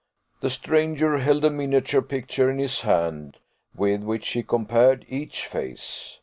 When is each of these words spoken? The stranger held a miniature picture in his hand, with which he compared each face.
The 0.39 0.49
stranger 0.49 1.19
held 1.19 1.45
a 1.45 1.51
miniature 1.51 2.01
picture 2.01 2.49
in 2.49 2.57
his 2.57 2.81
hand, 2.81 3.37
with 3.75 4.01
which 4.01 4.29
he 4.29 4.41
compared 4.41 5.05
each 5.07 5.45
face. 5.45 6.17